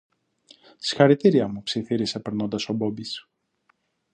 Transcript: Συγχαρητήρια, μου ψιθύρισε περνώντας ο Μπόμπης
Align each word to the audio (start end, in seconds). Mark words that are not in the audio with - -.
Συγχαρητήρια, 0.77 1.47
μου 1.47 1.63
ψιθύρισε 1.63 2.19
περνώντας 2.19 2.69
ο 2.69 2.73
Μπόμπης 2.73 3.27